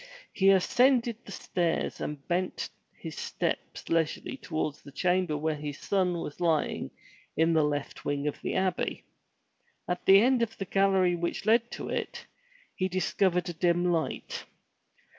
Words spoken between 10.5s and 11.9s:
the gallery which led to